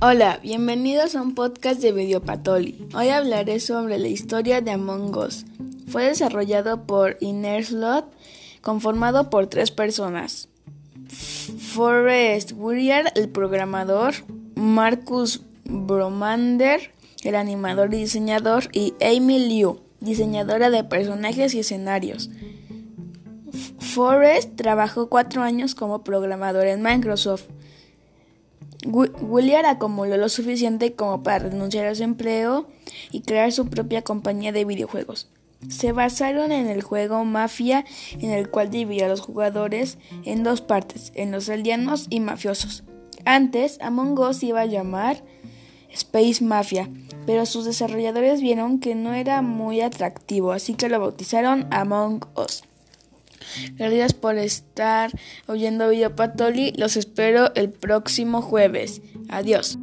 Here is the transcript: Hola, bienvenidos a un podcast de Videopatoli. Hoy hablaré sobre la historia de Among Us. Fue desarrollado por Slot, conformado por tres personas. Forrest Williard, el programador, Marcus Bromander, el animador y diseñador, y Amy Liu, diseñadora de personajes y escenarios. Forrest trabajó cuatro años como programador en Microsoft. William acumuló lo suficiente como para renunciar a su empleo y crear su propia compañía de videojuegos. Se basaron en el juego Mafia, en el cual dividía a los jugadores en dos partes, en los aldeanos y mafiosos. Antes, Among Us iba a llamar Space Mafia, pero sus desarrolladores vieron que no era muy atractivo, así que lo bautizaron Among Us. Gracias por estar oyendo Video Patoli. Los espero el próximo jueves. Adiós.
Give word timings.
Hola, 0.00 0.40
bienvenidos 0.42 1.14
a 1.14 1.22
un 1.22 1.34
podcast 1.34 1.80
de 1.80 1.92
Videopatoli. 1.92 2.88
Hoy 2.94 3.08
hablaré 3.08 3.60
sobre 3.60 3.98
la 3.98 4.08
historia 4.08 4.60
de 4.60 4.70
Among 4.70 5.16
Us. 5.16 5.44
Fue 5.88 6.04
desarrollado 6.04 6.86
por 6.86 7.18
Slot, 7.20 8.06
conformado 8.60 9.30
por 9.30 9.46
tres 9.48 9.70
personas. 9.70 10.48
Forrest 11.08 12.52
Williard, 12.54 13.12
el 13.16 13.28
programador, 13.28 14.14
Marcus 14.54 15.42
Bromander, 15.64 16.92
el 17.22 17.34
animador 17.34 17.92
y 17.94 17.98
diseñador, 17.98 18.68
y 18.72 18.94
Amy 19.00 19.38
Liu, 19.48 19.80
diseñadora 20.00 20.70
de 20.70 20.84
personajes 20.84 21.54
y 21.54 21.60
escenarios. 21.60 22.30
Forrest 23.78 24.56
trabajó 24.56 25.08
cuatro 25.08 25.42
años 25.42 25.74
como 25.74 26.04
programador 26.04 26.66
en 26.66 26.82
Microsoft. 26.82 27.44
William 28.84 29.64
acumuló 29.64 30.16
lo 30.16 30.28
suficiente 30.28 30.94
como 30.94 31.22
para 31.22 31.50
renunciar 31.50 31.86
a 31.86 31.94
su 31.94 32.02
empleo 32.02 32.68
y 33.10 33.22
crear 33.22 33.52
su 33.52 33.68
propia 33.68 34.02
compañía 34.02 34.52
de 34.52 34.64
videojuegos. 34.64 35.28
Se 35.68 35.92
basaron 35.92 36.52
en 36.52 36.68
el 36.68 36.82
juego 36.82 37.24
Mafia, 37.24 37.84
en 38.20 38.30
el 38.30 38.50
cual 38.50 38.70
dividía 38.70 39.06
a 39.06 39.08
los 39.08 39.20
jugadores 39.20 39.98
en 40.24 40.42
dos 40.44 40.60
partes, 40.60 41.12
en 41.14 41.32
los 41.32 41.48
aldeanos 41.48 42.06
y 42.10 42.20
mafiosos. 42.20 42.84
Antes, 43.24 43.78
Among 43.80 44.18
Us 44.18 44.42
iba 44.42 44.60
a 44.60 44.66
llamar 44.66 45.24
Space 45.92 46.44
Mafia, 46.44 46.88
pero 47.24 47.46
sus 47.46 47.64
desarrolladores 47.64 48.40
vieron 48.40 48.78
que 48.78 48.94
no 48.94 49.14
era 49.14 49.42
muy 49.42 49.80
atractivo, 49.80 50.52
así 50.52 50.74
que 50.74 50.88
lo 50.88 51.00
bautizaron 51.00 51.66
Among 51.72 52.24
Us. 52.36 52.62
Gracias 53.76 54.14
por 54.14 54.36
estar 54.38 55.10
oyendo 55.46 55.88
Video 55.88 56.14
Patoli. 56.14 56.72
Los 56.76 56.96
espero 56.96 57.54
el 57.54 57.70
próximo 57.70 58.42
jueves. 58.42 59.02
Adiós. 59.28 59.78